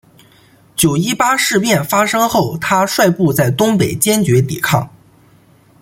[0.75, 4.89] 九一八事变发生后他率部在东北坚决抵抗。